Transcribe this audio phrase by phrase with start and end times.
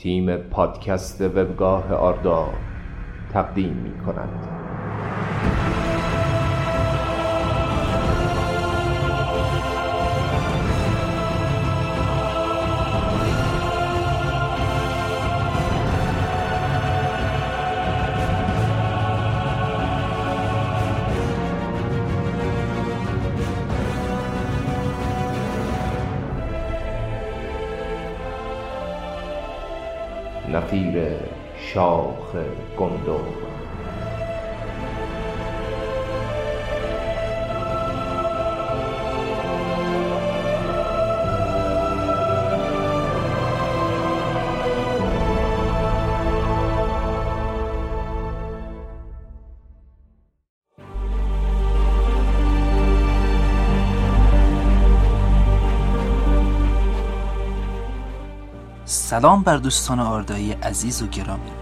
[0.00, 2.48] تیم پادکست وبگاه آردا
[3.32, 4.59] تقدیم می کند
[31.74, 32.36] شاخ
[32.78, 33.24] گندم.
[58.84, 61.59] سلام بر دوستان آردایی عزیز و گرامی.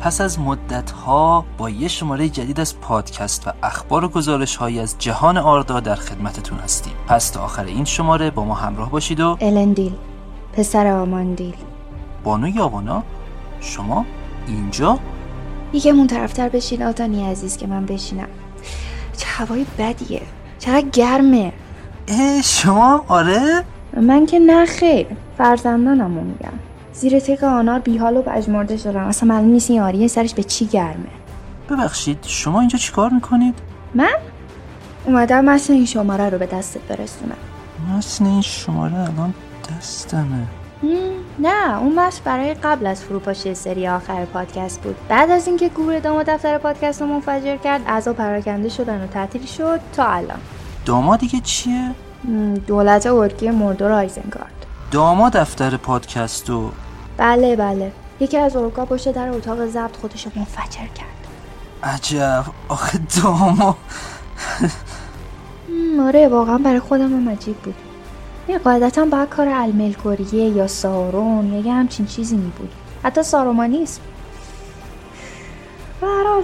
[0.00, 4.80] پس از مدت ها با یه شماره جدید از پادکست و اخبار و گزارش هایی
[4.80, 6.92] از جهان آردا در خدمتتون هستیم.
[7.06, 9.92] پس تا آخر این شماره با ما همراه باشید و الندیل
[10.52, 11.54] پسر آماندیل
[12.24, 13.02] بانو یاوانا
[13.60, 14.04] شما
[14.46, 14.98] اینجا؟
[15.72, 18.28] یکم اون طرفتر بشین آتانی عزیز که من بشینم.
[19.16, 20.22] چه هوای بدیه.
[20.58, 21.52] چقدر گرمه.
[22.08, 23.64] اه شما؟ آره؟
[23.96, 25.06] من که نه خیر.
[25.38, 26.69] فرزندانمو میگم.
[27.00, 30.66] زیر تک آنار بیحال و پژمرده شدم اصلا معلوم نیست این آریه سرش به چی
[30.66, 31.10] گرمه.
[31.70, 33.54] ببخشید شما اینجا چیکار می‌کنید؟
[33.94, 34.14] من؟
[35.04, 37.36] اومدم مثل این شماره رو به دستت برسونم.
[37.96, 39.34] مثل این شماره الان
[39.78, 40.46] دستمه.
[41.38, 44.96] نه اون بس برای قبل از فروپاشی سری آخر پادکست بود.
[45.08, 49.46] بعد از اینکه گور دام دفتر پادکست رو منفجر کرد اعضا پراکنده شدن و تعطیل
[49.46, 50.38] شد تا الان.
[50.86, 51.90] داماد دیگه چیه؟
[52.66, 56.70] دولت ارکی مردور آیزنگارد داماد دفتر پادکست و
[57.20, 57.92] بله بله.
[58.20, 61.26] یکی از اورکا پشت در اتاق ضبط خودش رو منفجر کرد.
[61.82, 62.44] عجب.
[62.68, 63.76] آخه داما
[66.00, 67.74] آره واقعا برای خودم هم عجیب بود.
[68.48, 72.72] یه قاعدتا باید کار الملکوریه یا سارون یا یه همچین چیزی می بود.
[73.02, 74.00] حتی سارومانیسم
[76.00, 76.42] به هر حال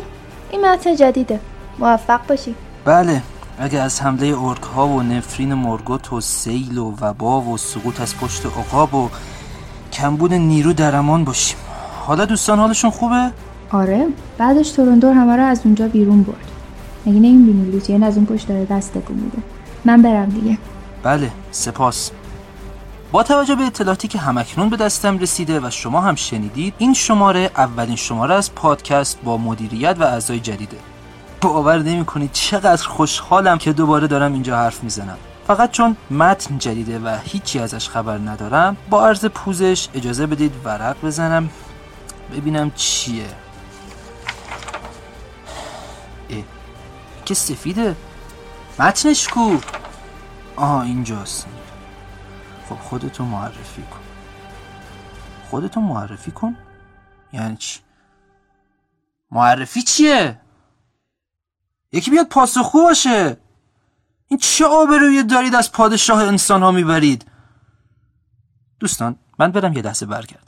[0.50, 1.40] این متن جدیده.
[1.78, 2.54] موفق باشی.
[2.84, 3.22] بله.
[3.58, 8.16] اگه از حمله ارک ها و نفرین مرگوت و سیل و وبا و سقوط از
[8.16, 9.08] پشت عقاب و
[9.92, 11.58] کمبود نیرو در امان باشیم.
[12.06, 13.30] حالا دوستان حالشون خوبه؟
[13.70, 14.06] آره
[14.38, 16.50] بعدش تورندور همه رو از اونجا بیرون برد.
[17.06, 19.38] مگه نه این بینی لوتین از اون پشت داره دست تکون میده؟
[19.84, 20.58] من برم دیگه.
[21.02, 22.10] بله سپاس.
[23.12, 27.50] با توجه به اطلاعاتی که همکنون به دستم رسیده و شما هم شنیدید این شماره
[27.56, 30.76] اولین شماره از پادکست با مدیریت و اعضای جدیده.
[31.40, 35.16] باور نمی کنید چقدر خوشحالم که دوباره دارم اینجا حرف می‌زنم.
[35.46, 41.04] فقط چون متن جدیده و هیچی ازش خبر ندارم با عرض پوزش اجازه بدید ورق
[41.04, 41.50] بزنم.
[42.32, 43.26] ببینم چیه.
[46.30, 46.44] اه
[47.24, 47.96] که سفیده.
[48.78, 49.56] متنش کو؟
[50.56, 51.46] آها اینجاست.
[52.68, 54.00] خب خودتو معرفی کن.
[55.50, 56.56] خودتو معرفی کن؟
[57.32, 57.80] یعنی چی؟
[59.30, 60.40] معرفی چیه؟
[61.92, 63.36] یکی بیاد پاسخگو باشه.
[64.28, 67.26] این چه آبرویی دارید از پادشاه انسان ها می‌برید؟
[68.80, 70.45] دوستان من برم یه لحظه برگردم.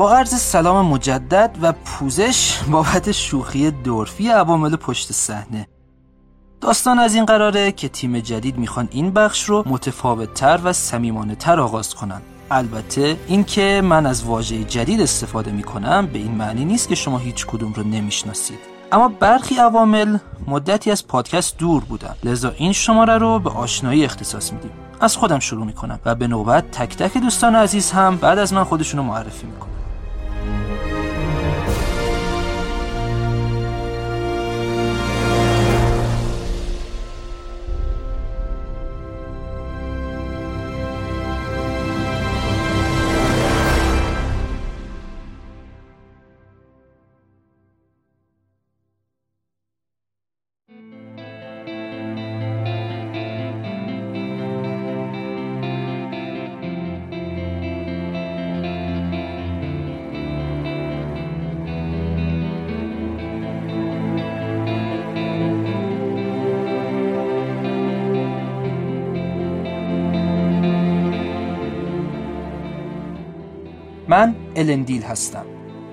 [0.00, 5.68] با عرض سلام مجدد و پوزش بابت شوخی دورفی عوامل پشت صحنه.
[6.60, 11.34] داستان از این قراره که تیم جدید می‌خوان این بخش رو متفاوت تر و صمیمانه
[11.34, 12.20] تر آغاز کنن.
[12.50, 17.46] البته اینکه من از واژه جدید استفاده می‌کنم به این معنی نیست که شما هیچ
[17.46, 18.58] کدوم رو نمی‌شناسید.
[18.92, 22.14] اما برخی عوامل مدتی از پادکست دور بودن.
[22.24, 24.70] لذا این شماره رو به آشنایی اختصاص میدیم.
[25.00, 28.64] از خودم شروع می‌کنم و به نوبت تک تک دوستان عزیز هم بعد از من
[28.64, 29.69] خودشونو معرفی می‌کنم.
[74.10, 75.44] من الندیل هستم.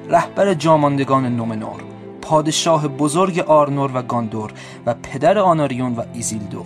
[0.10, 1.84] رهبر جاماندگان نومنور
[2.22, 4.54] پادشاه بزرگ آرنور و گاندور
[4.86, 6.66] و پدر آناریون و ایزیلدور.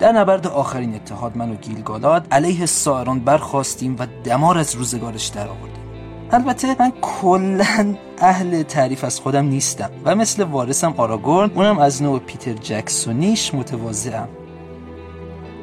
[0.00, 5.48] در نبرد آخرین اتحاد من و گیلگالاد علیه سارون برخاستیم و دمار از روزگارش در
[5.48, 5.84] آوردیم.
[6.30, 12.18] البته من کلا اهل تعریف از خودم نیستم و مثل وارثم آراگورن اونم از نوع
[12.18, 14.28] پیتر جکسونیش متواضعم.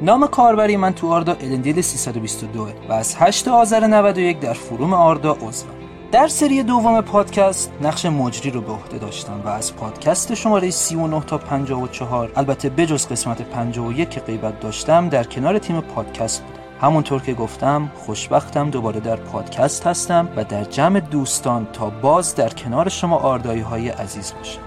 [0.02, 5.32] نام کاربری من تو آردا الندیل 322 و از 8 آذر 91 در forum آردا
[5.32, 5.70] عضوم
[6.12, 11.22] در سری دوم پادکست نقش مجری رو به عهده داشتم و از پادکست شماره 39
[11.22, 16.60] تا 54 البته بجز قسمت 51 که غیبت داشتم در کنار تیم پادکست بودم.
[16.82, 22.50] همونطور که گفتم خوشبختم دوباره در پادکست هستم و در جمع دوستان تا باز در
[22.50, 24.67] کنار شما آردایی های عزیز باشم.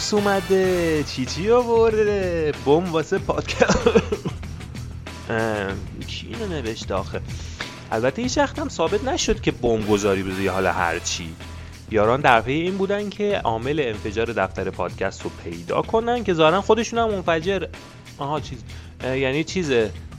[0.00, 3.88] الروس اومده چی چی آورده؟ بوم واسه پادکست.
[6.06, 7.20] کی اینو نوشته آخه؟
[7.92, 11.34] البته هیچ وقت هم ثابت نشد که بمب گذاری بزنی حالا هر چی.
[11.90, 16.60] یاران در پی این بودن که عامل انفجار دفتر پادکست رو پیدا کنن که ظاهرا
[16.60, 17.66] خودشون هم منفجر
[18.18, 18.58] آها چیز
[19.04, 19.72] یعنی چیز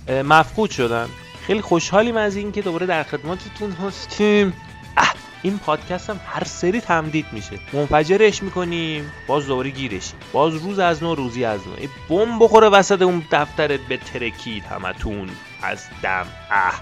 [0.10, 1.08] مفقود شدن.
[1.48, 4.54] خیلی خوشحالیم از این که دوباره در خدمتتون هستیم.
[5.44, 7.60] این پادکست هم هر سری تمدید میشه.
[7.74, 10.20] منفجرش می‌کنیم باز دوباره گیرشیم.
[10.34, 11.88] باز روز از نو روزی از نو.
[12.10, 15.30] بمب بخوره وسط اون دفترت به ترکید همتون.
[15.64, 16.26] از دم.
[16.52, 16.82] اه.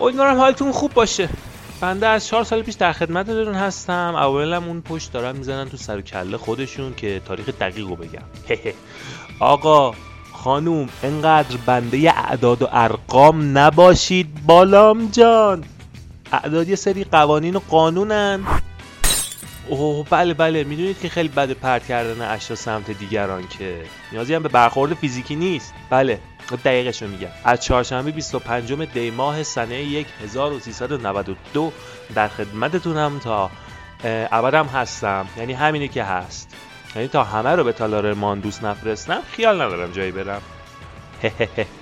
[0.00, 1.28] امیدوارم حالتون خوب باشه.
[1.80, 4.14] بنده از چهار سال پیش در خدمتتون هستم.
[4.16, 8.22] اولم اون پشت دارن می‌زنن تو سر و کله خودشون که تاریخ دقیق رو بگم.
[9.40, 9.94] آقا
[10.32, 14.46] خانوم انقدر بنده اعداد و ارقام نباشید.
[14.46, 15.64] بالام جان.
[16.32, 18.40] اعداد یه سری قوانین و قانونن.
[19.68, 23.82] اوه بله بله می‌دونید که خیلی بد پرت کردن اشیا سمت دیگران که
[24.12, 25.74] نیازی هم به برخورد فیزیکی نیست.
[25.90, 26.18] بله
[26.64, 27.28] دقیقش رو میگم.
[27.44, 31.72] از چهارشنبه 25 دی ماه سنه 1392
[32.14, 33.50] در خدمتتونم تا
[34.04, 35.26] ابدم هستم.
[35.36, 36.56] یعنی همینه که هست.
[36.96, 40.42] یعنی تا همه رو به تالار ماندوس نفرستم خیال ندارم جایی برم.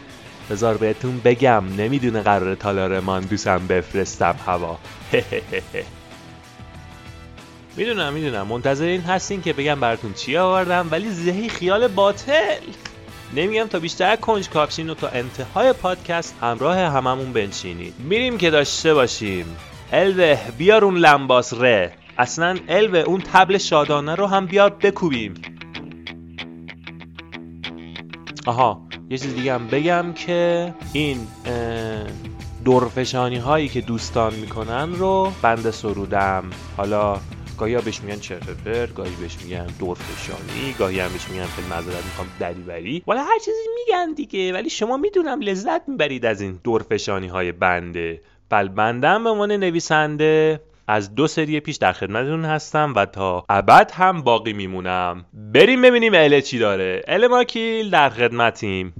[0.51, 4.79] بذار بهتون بگم نمی‌دونه قرار تالار ماندوسم بفرستم هوا.
[7.77, 8.47] می‌دونم می‌دونم.
[8.47, 12.61] منتظر این هستین که بگم براتون چی آوردم ولی زهی خیال باطل.
[13.37, 17.95] نمیگم تا بیشتر کنج کاپشین و تا انتهای پادکست همراه هممون بنشینید.
[17.99, 19.57] میریم که داشته باشیم.
[19.93, 21.93] الوه بیار اون لمباس ره.
[22.19, 25.35] اصلا الوه اون تبل شادانه رو هم بیار بکوبیم.
[28.47, 28.90] آها.
[29.13, 31.19] یه چیز دیگه هم بگم که این
[32.65, 36.45] دورفشانی هایی که دوستان می‌کنن رو بنده سرودم.
[36.77, 37.21] حالا
[37.59, 42.05] گاهی ها بهش میگن چرفپر گاهی بهش میگن دورفشانی گاهی هم بهش میگن خیلی معذرت
[42.05, 43.03] می‌خوام دریوری.
[43.09, 48.21] ولی هر چیزی میگن دیگه ولی شما می‌دونم لذت می‌برید از این دورفشانی های بنده
[48.51, 53.91] بل بندم به عنوان نویسنده از دو سری پیش در خدمتتون هستم و تا ابد
[53.95, 55.25] هم باقی میمونم.
[55.33, 57.03] بریم ببینیم اله چی داره.
[57.09, 58.95] اله ماکیل در خدمتیم.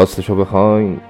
[0.00, 1.00] راستشو بخواین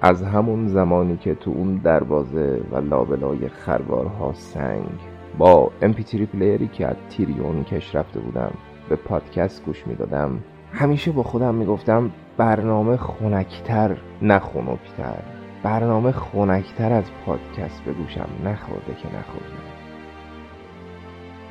[0.00, 5.00] از همون زمانی که تو اون دروازه و لابلای خروارها سنگ
[5.38, 8.50] با امپیتری پلیری که از تیریون کش رفته بودم
[8.88, 10.38] به پادکست گوش می‌دادم
[10.72, 15.22] همیشه با خودم می‌گفتم برنامه خونکتر نه خنکتر.
[15.62, 19.56] برنامه خونکتر از پادکست به گوشم نخورده که نخورده.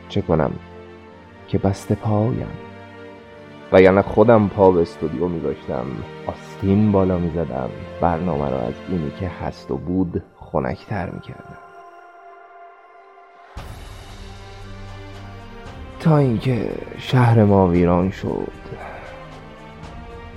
[0.10, 0.52] چه کنم
[1.48, 2.71] که بسته پایم.
[3.72, 5.86] و یعنی خودم پا به استودیو میذاشتم.
[6.28, 7.70] آستین بالا می‌زدم.
[8.02, 11.58] برنامه را از اینی که هست و بود خونکتر می‌کردم.
[16.00, 18.52] تا اینکه شهر ما ویران شد.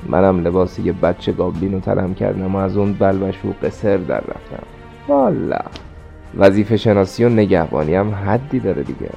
[0.06, 4.20] منم لباس یه بچه گابلین رو ترم کردم و از اون بلبش و قصر در
[4.20, 4.66] رفتم.
[5.08, 5.58] والا.
[6.36, 9.10] وظیفه شناسی و نگهبانی هم حدی داره دیگه.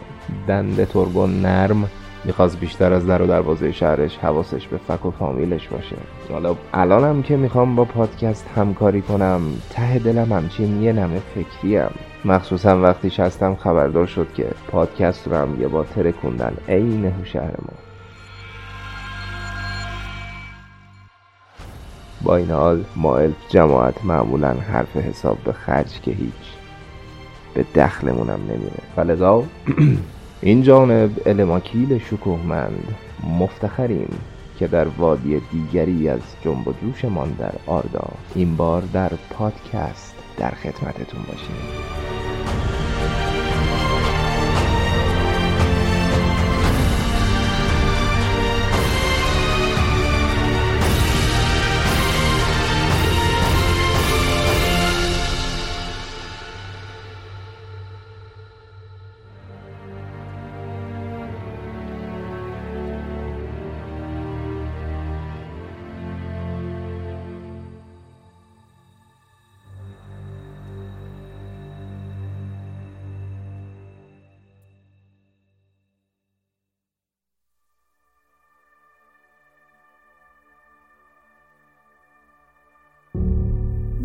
[0.48, 1.90] دنده تربو نرم
[2.24, 5.96] می‌خواست بیشتر از در و دروازه شهرش حواسش به فک و فامیلش باشه.
[6.32, 11.90] حالا الانم که می‌خوام با پادکست همکاری کنم ته دلم همچین یه نمه فکریم.
[12.26, 17.74] مخصوصا وقتی هستم خبردار شد که پادکست رو هم یه بار ترکوندن عین هوشهر ما
[22.22, 26.32] با این حال ما الف جماعت معمولا حرف حساب به خرج که هیچ
[27.54, 28.84] به دخلمونم نمیره.
[28.96, 29.44] فلذا
[30.42, 32.96] این جانب الماکیل شکوهمند
[33.40, 34.20] مفتخریم
[34.60, 38.08] که در وادی دیگری از جنب و جوشمان در آردا.
[38.36, 41.97] این بار در پادکست در خدمتتون باشیم.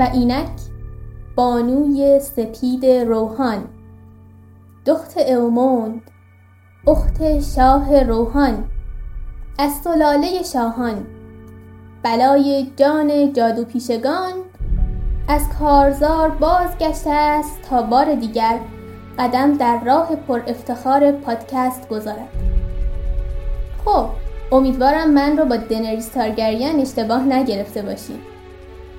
[0.02, 0.61] اینک
[1.37, 3.64] بانوی سپید روحان.
[4.87, 6.02] دخت اوموند
[6.87, 8.64] اخت شاه روحان.
[9.59, 11.06] از سلاله شاهان.
[12.02, 14.32] بلای جان جادو پیشگان.
[15.28, 18.61] از کارزار بازگشته است تا بار دیگر
[19.18, 22.28] قدم در راه پر افتخار پادکست گذارد.
[23.85, 24.06] خب
[24.52, 28.32] امیدوارم من رو با دنریس تارگریان اشتباه نگرفته باشید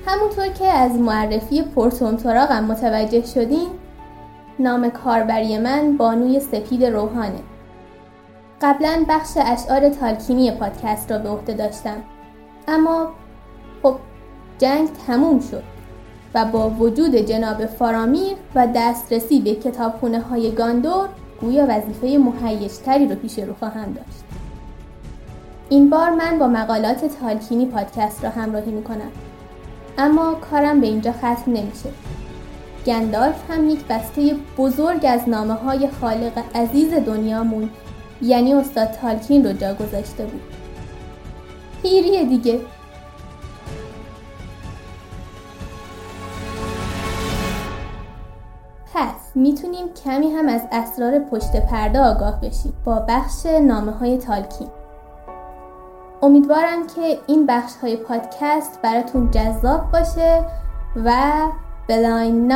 [0.06, 3.68] همونطور که از معرفی پرتونتراغم متوجه شدین
[4.60, 7.40] نام کاربری من بانوی سپید روحانه.
[8.62, 11.98] قبلا بخش اشعار تالکینی پادکست را به عهده داشتم.
[12.68, 13.08] اما
[13.84, 13.96] خب
[14.60, 15.64] جنگ تموم شد
[16.34, 21.10] و با وجود جناب فارامیر و دسترسی به کتابخونه های گاندور
[21.42, 24.24] گویا وظیفه مهیجتری رو پیش رو خواهم داشت.
[25.70, 29.12] این بار من با مقالات تالکینی پادکست را همراهی می‌کنم.
[29.98, 31.90] اما کارم به اینجا ختم نمیشه.
[32.86, 37.70] گندالف هم یک بسته بزرگ از نامه های خالق عزیز دنیامون
[38.22, 40.42] یعنی استاد تالکین رو جا گذاشته بود.
[41.82, 42.60] پیریه دیگه.
[48.94, 52.74] پس می‌تونیم کمی هم از اسرار پشت پرده آگاه بشیم.
[52.86, 54.68] با بخش نامه های تالکین.
[56.24, 60.46] امیدوارم که این بخش های پادکست براتون جذاب باشه
[61.06, 61.12] و
[61.88, 62.52] بلاین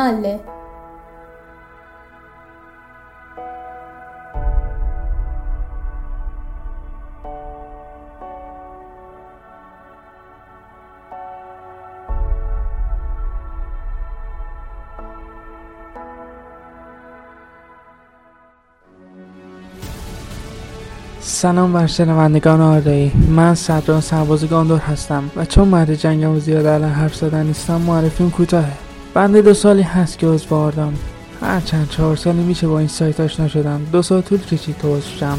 [21.28, 26.66] سلام بر شنوندگان آردایی من صدران سرباز گاندور هستم و چون مرد جنگم و زیاد
[26.66, 28.72] الان حرف زدن نیستم معرفیم کوتاهه.
[29.14, 30.94] بنده دو سالی هست که عضو آردام
[31.40, 33.80] هر چند چهار سالی میشه با این سایت آشنا شدم.
[33.92, 35.38] دو سال طول کشید تو عضو شم.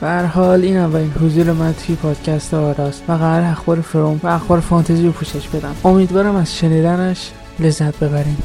[0.03, 3.03] و هر حال این اولین حضور من توی پادکست آراست.
[3.09, 5.75] و قرار اخبار فروم و اخبار فانتزی رو پوشش بدم.
[5.85, 8.37] امیدوارم از شنیدنش لذت ببرین.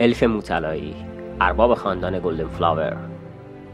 [0.00, 0.96] الف مو طلایی
[1.40, 2.96] ارباب خاندان Golden Flower.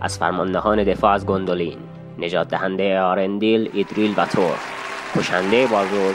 [0.00, 1.78] از فرماندهان دفاع از گندولین
[2.18, 4.58] نجات دهنده آرندیل ایدریل و تور.
[5.16, 6.14] کشنده بالروگ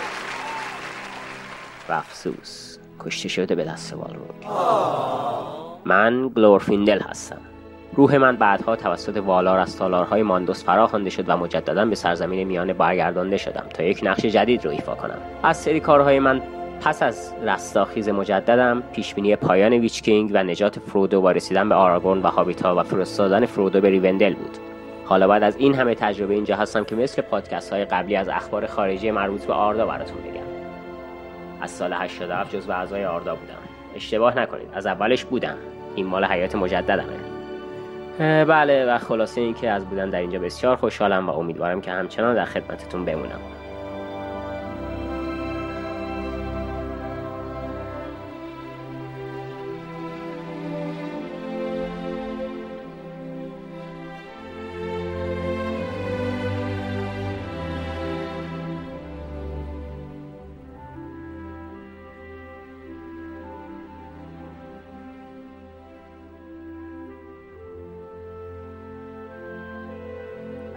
[1.89, 4.55] و افسوس کشته شده به دست بالروگ
[5.85, 7.41] من گلورفیندل هستم.
[7.95, 12.47] روح من بعدها توسط والار از تالارهای ماندوس فرا خوانده شد و مجددا به سرزمین
[12.47, 15.17] میانه برگردانده شدم تا یک نقش جدید رو ایفا کنم.
[15.43, 16.41] از سری کارهای من
[16.81, 22.21] پس از رستاخیز مجددم پیشبینی پایان ویچ کینگ و نجات فرودو و رسیدن به آراگورن
[22.21, 24.57] و هابیتا و فرستادن فرودو به ریوندل بود.
[25.05, 28.67] حالا بعد از این همه تجربه اینجا هستم که مثل پادکست های قبلی از اخبار
[28.67, 30.41] خارجی مربوط به آردا براتون بگم
[31.61, 33.53] از سال 87 جزو اعضای آردا بودم.
[33.95, 35.57] اشتباه نکنید از اولش بودم.
[35.95, 37.13] این مال حیات مجددمه.
[38.45, 42.45] بله و خلاصه اینکه از بودن در اینجا بسیار خوشحالم و امیدوارم که همچنان در
[42.45, 43.60] خدمتتون بمونم.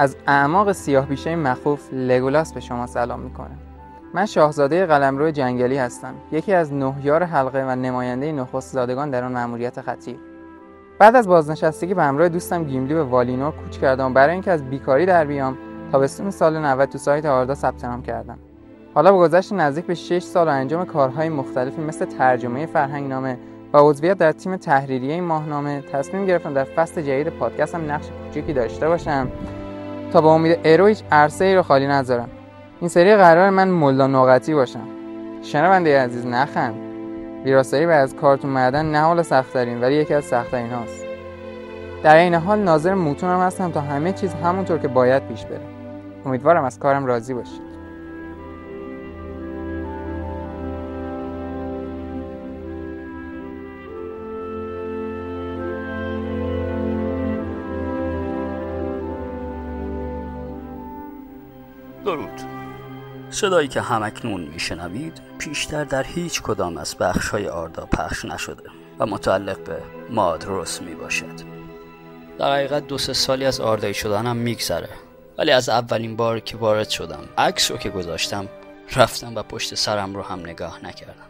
[0.05, 3.57] از اعماق سیاه بیشه مخوف لگولاس به شما سلام می‌کنه.
[4.15, 6.15] من شاهزاده قلمرو جنگلی هستم.
[6.33, 10.17] یکی از نه یار حلقه و نماینده نخست زادگان در آن مأموریت خطیر
[10.99, 15.07] بعد از بازنشستگی به همراه دوستم گیملی به والینور کوچ کردم برای اینکه از بیکاری
[15.07, 15.59] در بیام
[15.93, 18.39] تابستون سال 90 تو سایت آردا ثبت نام کردم.
[18.95, 23.39] حالا با گذشت نزدیک به 6 سال و انجام کارهای مختلفی مثل ترجمه فرهنگنامه
[23.73, 28.89] و عضویت در تیم تحریریه ماهنامه تصمیم گرفتم در فصل جدید پادکستم نقش کوچیکی داشته
[28.89, 29.29] باشم.
[30.13, 32.29] تا با امید ایرو هیچ عرصه ای رو خالی نذارم.
[32.81, 34.89] این سری قرار من ملا نوقتی باشم.
[35.43, 36.75] شنونده عزیز نخند.
[37.45, 41.05] ویراستاری و از کارتون معدن نه حال سختترین ولی یکی از سختترین هاست.
[42.03, 45.61] در این حال ناظر موتونم هستم تا همه چیز همونطور که باید پیش بره.
[46.27, 47.64] امیدوارم از کارم راضی باشید
[63.45, 68.63] صدایی که همکنون میشنوید پیشتر در هیچ کدام از بخش های آردا پخش نشده
[68.99, 69.77] و متعلق به
[70.11, 71.41] مادروس می باشد
[72.39, 74.89] در حقیقت دو سه سالی از آردایی شدنم میگذره.
[75.39, 78.49] ولی از اولین بار که وارد شدم عکس رو که گذاشتم
[78.97, 81.29] رفتم و پشت سرم رو هم نگاه نکردم.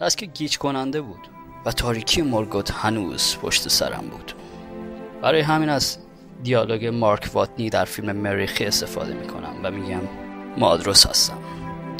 [0.00, 1.28] از که گیج کننده بود
[1.66, 4.32] و تاریکی مورگوت هنوز پشت سرم بود.
[5.22, 5.98] برای همین از
[6.42, 10.02] دیالوگ مارک واتنی در فیلم مریخی استفاده می‌کنم و میگم
[10.56, 11.51] مادروس هستم.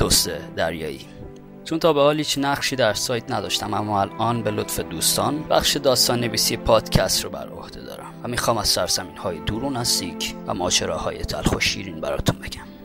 [0.02, 1.00] دوست دریایی.
[1.64, 5.76] چون تا به حال هیچ نقشی در سایت نداشتم اما الان به لطف دوستان بخش
[5.76, 10.34] داستان نویسی پادکست رو بر عهده دارم و می‌خوام از سرزمین های دور و نزدیک
[10.46, 12.81] و ماجراهای تلخ و شیرین براتون بگم.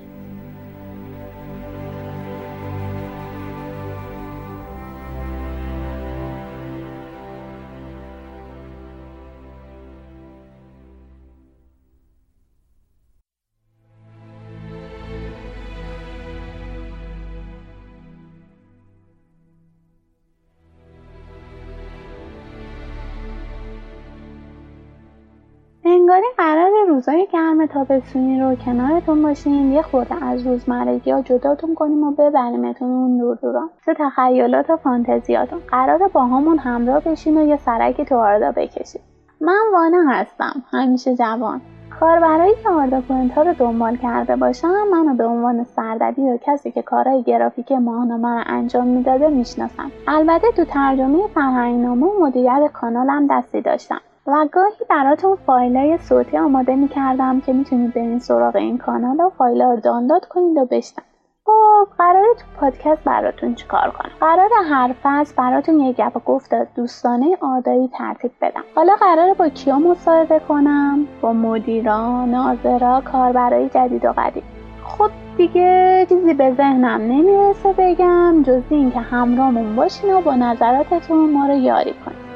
[26.07, 32.03] انگاری قرار روزای گرم تابستونی رو کنارتون باشیم یه خورده از روزمرگی ها جداتون کنیم
[32.03, 35.59] و ببریمتون اون دور دوران تو تخیلات و فانتزیاتون.
[35.67, 39.01] قرار با همون همراه بشین و یه سرکی تو آردا بکشید
[39.41, 41.61] من وانه هستم همیشه جوان.
[41.99, 43.01] کاربرایی که آردا
[43.35, 48.27] ها رو دنبال کرده باشم منو به عنوان سردبیر و کسی که کارهای گرافیک ماهنامه
[48.27, 49.91] رو انجام می‌داده می‌شناسم.
[50.07, 53.99] البته تو ترجمه فرهنگنامه و مدیریت کانالم دستی داشتم.
[54.27, 59.61] و گاهی براتون فایل صوتی آماده می‌کردم که می‌تونید برین سراغ این کانال و فایل
[59.61, 61.07] رو دانلود کنید و بشنوید.
[61.45, 67.37] خب قراره تو پادکست براتون چیکار کنم؟ قرار هر فصل براتون یه گپ گفت دوستانه
[67.41, 68.63] آدایی ترتیب بدم.
[68.75, 74.43] حالا قراره با کیا مصاحبه کنم؟ با مدیران ناظرا کاربرای جدید و قدیم
[74.83, 81.47] خب دیگه چیزی به ذهنم نمی‌رسه بگم جز اینکه همراهمون باشین و با نظراتتون ما
[81.47, 82.26] رو یاری کنید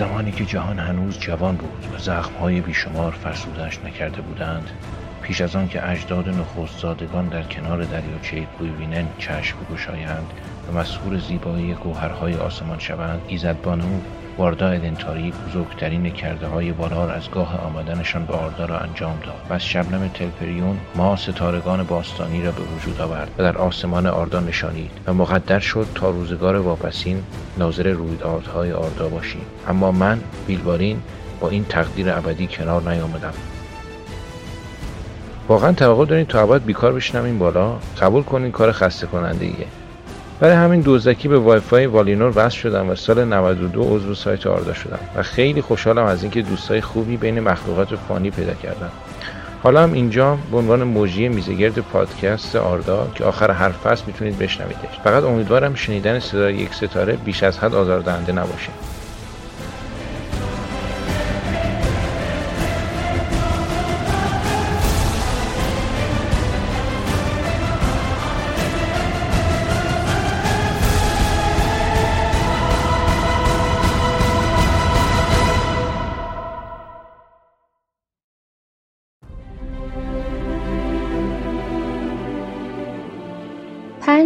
[0.00, 4.70] زمانی که جهان هنوز جوان بود و زخمهای بیشمار فرسودش نکرده بودند
[5.22, 10.32] پیش از آن که اجداد نخستزادگان در کنار دریاچه کویوینن چشم بگشایند
[10.68, 14.00] و مسهور زیبایی گوهرهای آسمان شوند ایزدبانو
[14.40, 19.34] واردا ادنتاری بزرگترین کرده های والار از گاه آمدنشان به آردا را انجام داد.
[19.50, 24.40] و از شبنم تلپریون ما ستارگان باستانی را به وجود آورد و در آسمان آردا
[24.40, 27.22] نشانید و مقدر شد تا روزگار واپسین
[27.58, 29.42] ناظر رویدادهای آردا باشیم.
[29.68, 31.02] اما من بیلبارین
[31.40, 33.34] با این تقدیر ابدی کنار نیامدم.
[35.48, 39.79] واقعا توقع دارین تا ابد بیکار بشینم این بالا؟ قبول کنین کار خسته کننده ایه
[40.40, 44.74] برای همین دوزکی به وای فای والینور وصل شدم و سال 92 عضو سایت آردا
[44.74, 48.90] شدم و خیلی خوشحالم از اینکه دوستای خوبی بین مخلوقات فانی پیدا کردم
[49.62, 55.00] حالا هم اینجا به عنوان موجی میزگرد پادکست آردا که آخر هر فصل می‌تونید بشنویدش.
[55.04, 58.70] فقط امیدوارم شنیدن صدای یک ستاره بیش از حد آزاردهنده نباشه.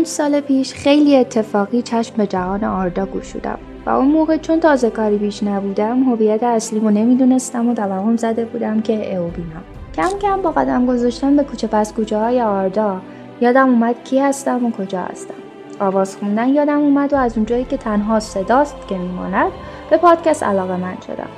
[0.05, 4.91] پنج سال پیش خیلی اتفاقی چشم به جهان آردا گشودم و اون موقع چون تازه
[4.91, 9.65] کاری بیش نبودم هویت اصلیمو نمی‌دونستم و توهم زده بودم که او بینم
[9.97, 13.01] کم کم با قدم گذاشتن به کوچه پس کوچه های آردا
[13.41, 15.35] یادم اومد کی هستم و کجا هستم.
[15.81, 19.51] آواز خوندن یادم اومد و از اونجایی که تنها صداست که میماند
[19.91, 21.29] به پادکست علاقه من شدم.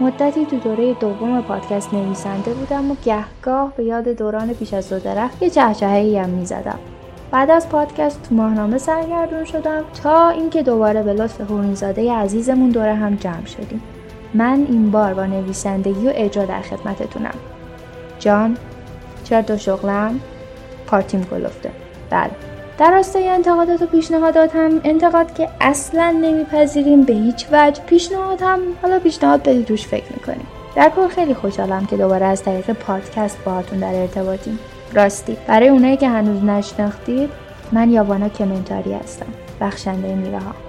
[0.00, 5.42] مدتی تو دوره دوم پادکست نویسنده بودم و گهگاه به یاد دوران پیش از درخت
[5.42, 6.78] یه چهچههی هم می‌زدم.
[7.30, 12.94] بعد از پادکست تو ماهنامه سرگردون شدم تا اینکه دوباره به لطف هورینزاده عزیزمون دوره
[12.94, 13.82] هم جمع شدیم.
[14.34, 17.34] من این بار با نویسندگی و اجرا در خدمتتونم.
[18.18, 18.56] جان
[19.24, 20.20] چرا دو شغلم
[20.86, 21.70] پارتیم گلفته.
[22.10, 22.30] بله
[22.78, 27.82] در راستای انتقادات و پیشنهادات هم انتقاد که اصلا نمیپذیریم به هیچ وجه.
[27.82, 30.46] پیشنهاد هم حالا پیشنهاد بدید روش فکر می‌کنیم.
[30.76, 34.58] در کل خیلی خوشحالم که دوباره از طریق پادکست باهاتون در ارتباطیم.
[34.94, 35.36] راستی.
[35.46, 37.30] برای اونایی که هنوز نشناختید
[37.72, 39.26] من یابانا کمنتاری هستم.
[39.60, 40.67] بخشنده میوه ها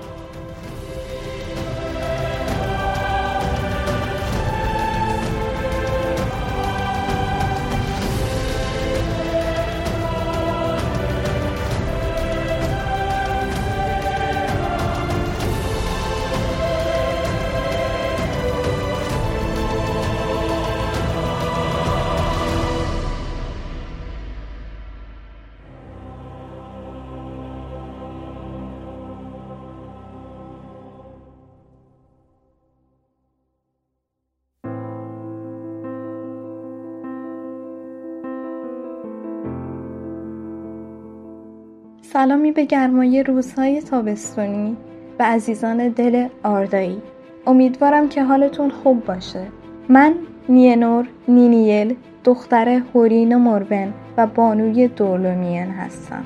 [42.13, 44.77] سلامی به گرمای روزهای تابستونی
[45.19, 47.01] و عزیزان دل آردایی.
[47.47, 49.47] امیدوارم که حالتون خوب باشه.
[49.89, 50.13] من
[50.49, 56.25] نینور نینیل دختر هورین موربن و بانوی دولومین هستم.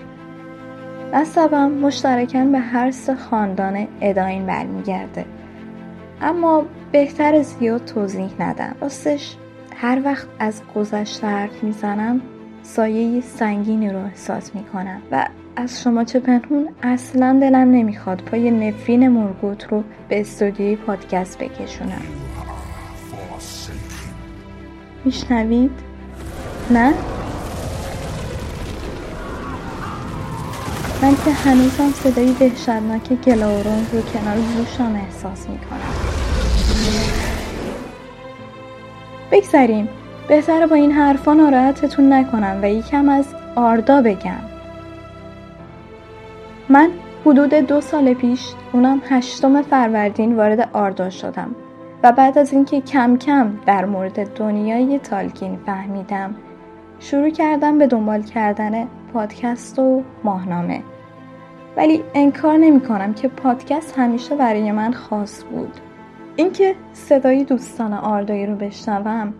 [1.13, 5.25] نسبم مشترکن به هر سه خاندان اداین برمیگرده.
[6.21, 8.75] اما بهتر زیاد توضیح ندم.
[8.81, 9.35] راستش
[9.75, 12.21] هر وقت از گذشته حرف می‌زنم
[12.63, 19.07] سایه سنگینی رو احساس می‌کنم و از شما چه پنهون اصلا دلم نمی‌خواد پای نفرین
[19.07, 22.01] مرگوت رو به استودیوی پادکست بکشونم
[25.05, 25.71] میشنوید؟
[26.71, 26.93] نه؟
[31.01, 35.93] من که هنوزم صدای وحشتناک گلاورون رو کنار گوشم احساس می‌کنم
[39.31, 39.89] بگذریم
[40.27, 44.39] بهتره با این حرفا ناراحتتون نکنم و یکم از آردا بگم
[46.69, 46.89] من
[47.25, 51.55] حدود دو سال پیش اونم هشتم فروردین وارد آردا شدم
[52.03, 56.35] و بعد از اینکه کم کم در مورد دنیای تالکین فهمیدم
[56.99, 60.83] شروع کردم به دنبال کردن پادکست و ماهنامه.
[61.77, 65.77] ولی انکار نمی کنم که پادکست همیشه برای من خاص بود.
[66.35, 69.33] اینکه صدای دوستان آردایی رو بشنوم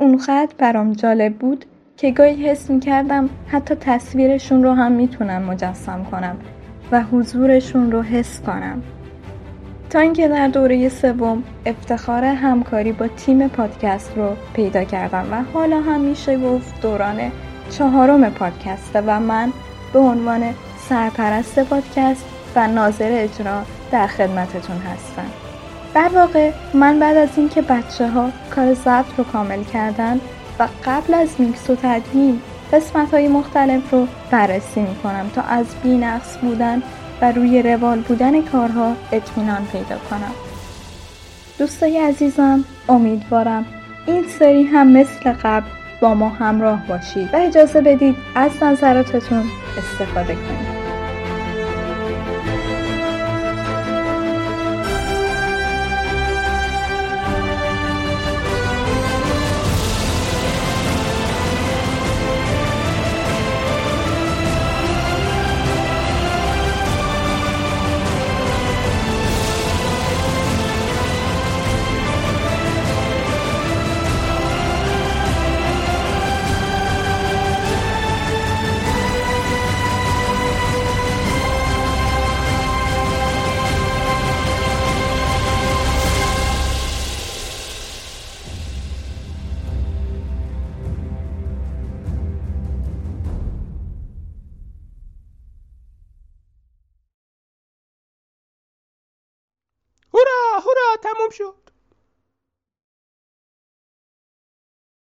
[0.00, 1.64] اونقدر برام جالب بود
[1.96, 6.36] که گاهی حس می کردم حتی تصویرشون رو هم می‌تونم مجسم کنم
[6.92, 8.82] و حضورشون رو حس کنم.
[9.90, 15.80] تا اینکه در دوره سوم افتخار همکاری با تیم پادکست رو پیدا کردم و حالا
[15.80, 17.32] هم میشه گفت دوران
[17.70, 19.52] چهارم پادکسته و من
[19.92, 20.42] به عنوان
[20.78, 22.24] سرپرست پادکست
[22.56, 25.49] و ناظر اجرا در خدمتتون هستم.
[25.94, 30.20] در واقع من بعد از اینکه بچه ها کار ضبط رو کامل کردن
[30.58, 32.40] و قبل از میکس و تدوین
[32.72, 36.82] قسمت های مختلف رو بررسی می کنم تا از بینقص بودن
[37.20, 40.32] و روی روال بودن کارها اطمینان پیدا کنم.
[41.58, 43.66] دوستای عزیزم امیدوارم
[44.06, 45.66] این سری هم مثل قبل
[46.00, 49.44] با ما همراه باشید و اجازه بدید از نظراتتون
[49.78, 50.79] استفاده کنید